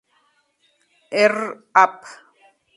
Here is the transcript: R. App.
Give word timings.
R. 1.11 1.37
App. 1.75 2.03